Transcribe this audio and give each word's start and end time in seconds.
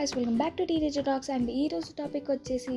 Guys 0.00 0.16
welcome 0.16 0.36
back 0.36 0.56
to 0.56 0.64
teenager 0.64 1.04
talks 1.04 1.30
and 1.30 1.50
ఈరోజు 1.50 1.90
topic 1.98 2.30
వచ్చేసి 2.30 2.76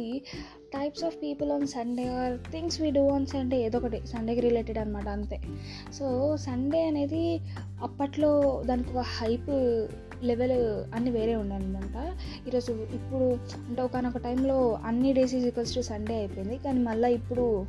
types 0.73 1.04
of 1.04 1.15
people 1.15 1.52
on 1.52 1.68
Sunday 1.68 2.07
or 2.07 2.52
things 2.52 2.81
we 2.81 2.89
do 2.89 3.09
on 3.09 3.25
Sunday 3.25 3.57
ఏదో 3.61 3.77
ఒకటి 3.77 4.07
సండేకి 4.07 4.41
related 4.41 4.77
అనమాట 4.77 5.07
అంతే. 5.09 5.38
So 5.94 6.38
Sunday 6.38 6.81
అనేది 6.88 7.41
అప్పట్లో 7.83 8.64
దానికి 8.65 8.89
ఒక 8.89 8.97
హైప్ 8.97 9.50
లెవెల్ 10.23 10.55
అన్ని 10.96 11.11
వేరే 11.11 11.36
ఉండనమాట 11.36 11.96
ఈరోజు 12.47 12.71
ఇప్పుడు 12.71 13.25
అంటే 13.68 13.82
ఒకనొక 13.82 14.18
టైంలో 14.18 14.74
అన్ని 14.86 15.14
days 15.14 15.36
is 15.36 15.46
equals 15.46 15.75
to 15.75 15.82
Sunday 15.82 16.15
అయిపోయింది. 16.15 16.57
కానీ 16.57 16.79
మళ్ళీ 16.79 17.14
ఇప్పుడు 17.14 17.65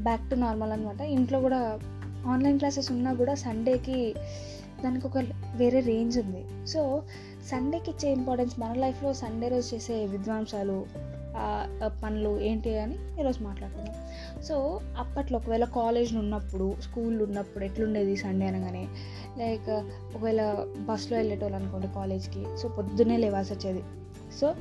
బ్యాక్ 0.00 0.30
టు 0.30 0.34
నార్మల్ 0.34 0.72
అనమాట 0.72 1.00
ఇంట్లో 1.00 1.40
కూడా 1.40 1.78
ఆన్లైన్ 2.26 2.58
క్లాసెస్ 2.58 2.92
ఉన్నా 2.92 3.12
కూడా 3.12 3.34
సండేకి 3.34 4.14
దానికి 4.84 5.06
ఒక 5.06 5.18
వేరే 5.56 5.80
రేంజ్ 5.80 6.18
ఉంది. 6.18 6.66
సో 6.66 7.02
సండేకి 7.50 7.90
ఇచ్చే 7.90 8.12
ఇంపార్టెన్స్ 8.12 8.60
మన 8.60 8.72
లైఫ్లో 8.72 9.12
సండే 9.12 9.48
రోజు 9.48 9.74
చేసే 9.74 10.06
విద్వాంసాలు 10.06 10.86
పనులు 11.86 12.40
ఏంటి 12.40 12.78
అని 12.78 13.20
ఈరోజు 13.20 13.42
మాట్లాడుకుందాం. 13.42 13.94
సో 14.42 14.80
అప్పట్లో 14.98 15.38
ఒకవేళ 15.38 15.64
కాలేజ్లో 15.64 16.20
ఉన్నప్పుడు 16.20 16.74
స్కూల్ 16.80 17.22
ఉన్నప్పుడు 17.22 17.64
ఎట్లుండేది 17.64 18.16
సండే 18.16 18.46
అనగానే? 18.46 18.88
లైక్ 19.38 19.70
ఒకవేళ 20.16 20.66
బస్సులో 20.78 21.16
వెళ్ళేటోళ్ళు 21.16 21.56
అనుకోండి 21.56 21.88
కాలేజ్కి 21.88 22.44
సో 22.62 22.68
పొద్దున్నే 22.68 23.16
లేవాల్సి 23.16 23.52
వచ్చేది. 23.52 23.82
So 24.40 24.54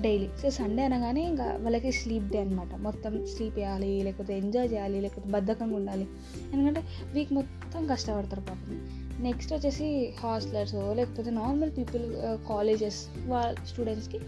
daily. 0.00 0.28
సో 0.42 0.50
సండే 0.50 0.82
అనగానే 0.84 1.22
ఇంకా 1.22 1.46
వాళ్ళకి 1.60 1.92
స్లీప్ 1.92 2.28
డే 2.30 2.40
అనమాట 2.40 2.74
మొత్తం 2.74 3.26
స్లీప్ 3.26 3.58
చేయాలి 3.58 4.02
లేకపోతే 4.02 4.38
ఎంజాయ్ 4.38 4.72
చేయాలి 4.72 5.00
లేకపోతే 5.00 5.28
బద్ధకంగా 5.28 5.76
ఉండాలి. 5.76 6.06
ఎందుకంటే 6.52 6.82
వీక్ 7.14 7.32
మొత్తం 7.32 7.86
కష్టపడతారు 7.86 8.40
పాపం. 8.40 8.74
నెక్స్ట్ 9.20 9.52
వచ్చేసి 9.52 10.14
హాస్టలర్స్ 10.20 10.74
లేకపోతే 10.74 11.30
నార్మల్ 11.30 11.72
పీపుల్ 11.78 12.04
కాలేజెస్ 12.48 13.00
వాళ్ళ 13.26 13.64
స్టూడెంట్స్కి 13.64 14.20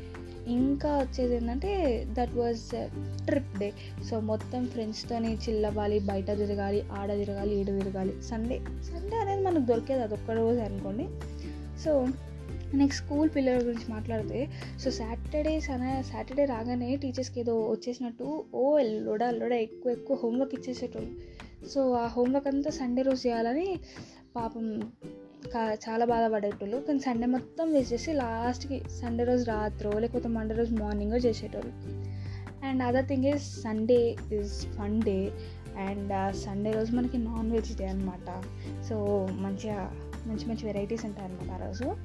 ఇంకా 0.47 0.91
వచ్చేది 0.99 1.35
ఏంటంటే 1.37 1.71
that 2.13 2.35
was 2.37 2.63
trip 3.27 3.59
day. 3.59 3.73
So 4.11 4.21
మొత్తం 4.21 4.67
ఫ్రెండ్స్తోని 4.67 5.35
చిల్లవ్వాలి 5.35 5.99
బయట 6.01 6.31
తిరగాలి 6.31 6.81
ఆడ 6.93 7.17
తిరగాలి 7.17 7.61
ఈడ 7.61 7.67
తిరగాలి. 7.67 8.23
సండే 8.23 8.59
సండే 8.93 9.17
అనేది 9.17 9.43
మనకు 9.43 9.63
దొరికేది 9.63 10.03
అది 10.03 10.15
ఒక్క 10.15 10.31
రోజు 10.31 10.59
అనుకోండి. 10.59 11.07
సో 11.85 11.93
నెక్స్ట్ 12.75 13.05
స్కూల్ 13.05 13.31
పిల్లల 13.37 13.57
గురించి 13.57 13.91
మాట్లాడితే 13.91 14.49
సో 14.81 14.91
సాటర్డేస్ 14.91 15.71
అనే 15.71 16.03
సాటర్డే 16.03 16.45
రాగానే 16.45 16.97
టీచర్స్కి 16.97 17.41
ఏదో 17.41 17.61
వచ్చేసినట్టు 17.71 18.45
ఓ 18.55 18.79
లోడ 18.79 19.25
లోడ 19.25 19.53
ఎక్కువ 19.53 19.93
ఎక్కువ 19.93 20.19
హోంవర్క్ 20.23 20.55
ఇచ్చేసేటోళ్ళు. 20.55 21.11
సో 21.69 21.93
ఆ 21.93 22.07
హోంవర్క్ 22.07 22.49
అంతా 22.49 22.71
సండే 22.71 23.03
రోజు 23.03 23.27
చేయాలని 23.27 23.79
పాపం 24.37 24.93
కా- 25.55 25.91
చాలా 25.91 26.05
బాధపడేటోళ్ళు. 26.05 26.77
కానీ 26.77 26.99
సండే 26.99 27.27
మొత్తం 27.27 27.73
వేసేసి 27.73 28.13
లాస్ట్కి 28.13 28.83
సండే 29.01 29.25
రోజు 29.25 29.45
రాత్రో 29.45 29.99
లేకపోతే 29.99 30.29
మండే 30.29 30.55
రోజు 30.55 30.75
మార్నింగో 30.75 31.17
చేసేటోళ్ళు. 31.17 31.73
And 32.67 32.83
other 32.83 33.07
thing 33.07 33.25
is 33.25 33.43
Sunday 33.43 34.17
is 34.33 34.67
fun 34.67 35.03
day. 35.03 35.31
And 35.79 36.37
Sunday 36.37 36.71
రోజు 36.71 36.97
మనకి 36.97 37.19
నాన్ 37.19 37.53
వెజ్ 37.53 37.77
డే 37.77 37.87
అనమాట 37.87 38.43
సో 38.89 39.29
మంచిగా 39.31 40.10
మంచి 40.29 40.47
మంచి 40.47 40.67
వెరైటీస్ 40.67 41.05
ఉంటాయి 41.05 41.29
అనమాట 41.29 41.63
ఆ 41.63 41.67
రోజు. 41.67 41.97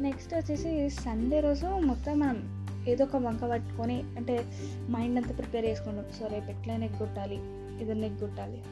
నెక్స్ట్ 0.00 0.34
వచ్చేసి 0.34 0.90
సండే 0.90 1.40
రోజు 1.40 1.66
మొత్తం 1.66 2.20
మనం 2.20 2.64
ఏదో 2.88 3.04
ఒక 3.04 3.16
వంక 3.16 3.44
పట్టుకొని 3.50 4.02
అంటే 4.16 4.44
మైండ్ 4.90 5.18
అంతా 5.18 5.34
ప్రిపేర్ 5.34 5.64
చేసుకుంటాం. 5.64 6.04
సో 6.20 6.26
రేపు 6.26 6.50
ఎట్లయినా 6.50 6.86
ఎగ్గొట్టాలి 6.86 7.38
ఏదైనా 7.82 8.06
ఎగ్గొట్టాలి 8.06 8.62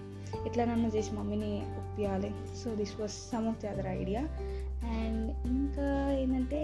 ఎట్లనన్నా 0.47 0.89
చేసి 0.89 1.15
మమ్మీని 1.15 1.63
ఒప్పియాలి. 1.81 2.31
So 2.65 2.75
this 2.75 3.01
was 3.01 3.11
some 3.11 3.49
of 3.49 3.61
the 3.61 3.67
other 3.67 3.87
idea 3.87 4.21
and 4.85 5.47
ఇంకా 5.47 6.17
ఏంటంటే 6.21 6.61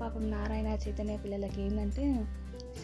పాపం 0.00 0.30
నారాయణ 0.30 0.66
చైతన్య 0.66 1.16
పిల్లలకి 1.16 1.62
ఏంటంటే 1.62 2.24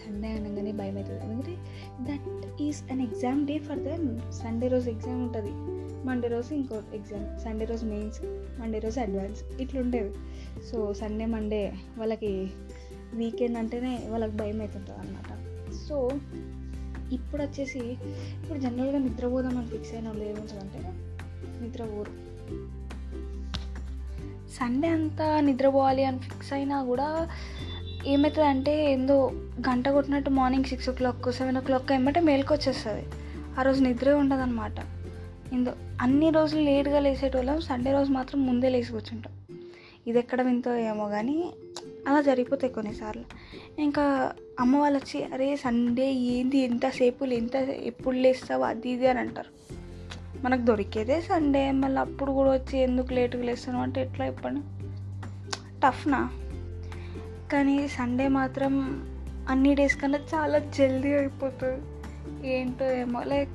సండే 0.05 0.29
అనగానే 0.33 0.73
భయం 0.73 0.97
అవుతుంది 0.97 1.21
ఎందుకంటే 1.25 1.55
that 2.03 2.63
is 2.63 2.85
an 2.93 3.01
exam 3.01 3.47
day 3.47 3.59
for 3.59 3.79
them 3.79 4.33
Sunday 4.33 4.69
రోజు 4.69 4.91
ఎగ్జామ్ 4.91 5.23
ఉంటుంది. 5.23 5.82
మండే 6.05 6.29
రోజు 6.29 6.55
ఇంకో 6.55 6.83
ఎగ్జామ్ 6.95 7.41
సండే 7.41 7.65
రోజు 7.65 7.87
మెయిన్స్ 7.87 8.21
మండే 8.61 8.79
రోజు 8.79 9.01
అడ్వాన్స్ 9.01 9.61
ఇట్లుండేవి. 9.61 10.15
సో 10.71 10.95
సండే 10.95 11.27
మండే 11.27 11.73
వాళ్ళకి 11.99 12.51
వీకెండ్ 13.15 13.59
అంటేనే 13.59 14.07
వాళ్ళకి 14.09 14.37
భయం 14.37 14.61
అవుతుంటుంది 14.61 14.99
అనమాట 14.99 15.31
సో 15.89 16.11
ఇప్పుడు 17.13 17.43
వచ్చేసి 17.43 17.79
ఇప్పుడు 18.43 18.59
జనరల్గా 18.59 18.99
నిద్రపోదామని 18.99 19.67
ఫిక్స్ 19.67 19.95
అయిన 19.95 20.09
వాళ్ళు 20.09 20.25
ఏముంటుందంటే 20.25 20.79
నిద్రపోరు 21.63 22.13
సండే 24.53 24.89
అంతా 24.89 25.41
నిద్రపోవాలి 25.41 26.05
అని 26.05 26.19
ఫిక్స్ 26.19 26.53
అయినా 26.53 26.85
కూడా 26.85 27.29
ఏమవుతుందంటే 28.07 28.93
ఏందో 28.93 29.31
గంట 29.61 29.89
కొట్టినట్టు 29.89 30.31
morning 30.31 30.65
six 30.65 30.89
o'clock 30.93 31.33
seven 31.33 31.57
o'clock 31.61 31.93
ఏమంటే 31.93 32.21
మేల్కొచ్చేస్తుంది. 32.21 33.07
ఆ 33.59 33.63
రోజు 33.63 33.83
నిద్రే 33.83 34.13
ఉండదు 34.13 34.41
అనమాట 34.41 34.79
ఏందో 35.55 35.73
అన్ని 36.03 36.31
రోజులు 36.31 36.61
లేట్గా 36.61 36.99
లేసేటోళ్ళం 36.99 37.61
సండే 37.61 37.93
రోజు 37.93 38.13
మాత్రం 38.13 38.47
ముందే 38.47 38.69
లేచి 38.69 38.93
కూర్చుంటాం 38.93 39.33
ఇది 40.07 40.19
ఎక్కడ 40.19 40.43
వింతో 40.43 40.77
ఏమో 40.77 41.09
కానీ 41.09 41.53
అలా 42.09 42.21
జరిగిపోతాయి 42.21 42.73
కొన్నిసార్లు. 42.73 43.25
ఇంకా 43.81 44.33
అమ్మ 44.61 44.77
వాళ్ళు 44.77 44.99
వచ్చి 44.99 45.25
అరే 45.25 45.57
సండే 45.57 46.13
ఏంది? 46.13 46.59
ఎంతసేపు 46.59 47.25
ఎంత 47.25 47.55
ఎప్పుడు 47.57 48.17
లేస్తావు? 48.17 48.63
అది 48.63 48.91
ఇది 48.91 49.07
అని 49.07 49.19
అంటారు. 49.19 49.63
మనకు 50.45 50.61
దొరికేదే 50.61 51.21
సండే 51.21 51.71
మళ్ళీ 51.71 52.01
అప్పుడు 52.01 52.33
కూడా 52.33 52.51
వచ్చి 52.51 52.79
ఎందుకు 52.79 53.13
లేటుగా 53.13 53.45
లేస్తాను 53.45 53.83
అంటే 53.83 54.01
ఎట్లా 54.01 54.27
చెప్పండి? 54.27 54.61
టఫ్నా 55.81 56.31
కానీ 57.53 57.89
సండే 57.89 58.29
మాత్రం 58.29 59.03
అన్ని 59.49 59.75
డేస్ 59.75 59.97
కన్నా 59.97 60.19
చాలా 60.19 60.59
జల్దీ 60.59 61.13
అయిపోతుంది. 61.13 61.83
ఏంటో 62.49 62.93
ఏమో 62.93 63.23
లైక్ 63.25 63.51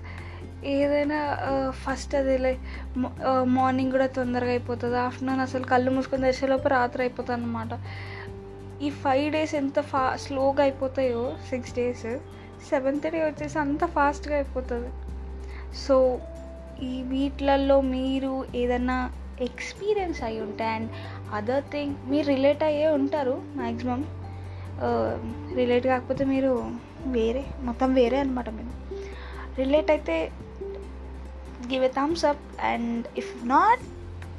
ఏదైనా 0.66 1.38
ఫస్ట్ 1.72 2.16
అది 2.16 2.38
లైక్ 2.38 2.60
మార్నింగ్ 3.44 3.92
కూడా 3.92 4.06
తొందరగా 4.06 4.50
అయిపోతుంది. 4.50 4.98
ఆఫ్టర్నూన్ 4.98 5.40
అసలు 5.40 5.64
కళ్ళు 5.64 5.92
మూసుకొని 5.92 6.24
తెచ్చేలోపు 6.24 6.68
రాత్రి 6.68 7.02
అయిపోతుంది 7.04 7.44
అనమాట 7.44 7.70
ఈ 8.82 8.90
ఫైవ్ 8.90 9.32
డేస్ 9.32 9.56
ఎంత 9.56 9.80
ఫా 9.82 10.16
స్లోగా 10.16 10.64
అయిపోతాయో 10.64 11.36
సిక్స్ 11.50 11.76
డేస్ 11.76 12.20
సెవెంత్ 12.70 13.12
డే 13.12 13.26
వచ్చేసి 13.26 13.60
అంత 13.60 13.86
ఫాస్ట్గా 13.86 14.36
అయిపోతుంది. 14.36 14.90
సో 15.88 16.20
ఈ 16.82 17.04
వీటిలలో 17.04 17.82
మీరు 17.82 18.46
ఏదన్నా 18.56 19.12
ఎక్స్పీరియన్స్ 19.42 20.24
అయి 20.24 20.42
ఉంటే 20.42 20.64
అండ్ 20.64 20.90
అదర్ 21.34 21.64
థింగ్ 21.64 21.96
మీరు 22.10 22.28
రిలేట్ 22.28 22.64
అయ్యే 22.64 22.88
ఉంటారు 22.88 23.42
మ్యాక్సిమం 23.56 24.06
రిలేట్ 25.56 25.88
కాకపోతే 25.88 26.26
మీరు 26.26 26.72
వేరే 27.06 27.46
మొత్తం 27.62 27.94
వేరే 27.94 28.20
అనమాట 28.20 28.50
మీరు 28.50 28.74
రిలేట్ 29.58 29.92
అయితే 29.92 30.32
give 31.72 31.84
a 31.84 31.88
thumbs 31.88 32.26
up 32.26 32.62
and 32.62 33.06
if 33.18 33.48
not 33.48 33.84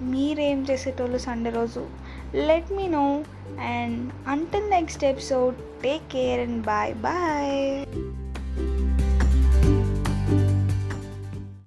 మీరేం 0.02 0.66
చేసేటోళ్ళు 0.70 1.18
సండే 1.18 1.50
రోజు? 1.50 1.86
Let 2.34 2.72
me 2.72 2.88
know 2.88 3.24
and 3.60 4.12
until 4.28 4.70
next 4.70 5.04
episode 5.04 5.56
take 5.82 6.02
care 6.12 6.40
and 6.40 6.62
bye 6.62 6.94
bye 6.94 8.07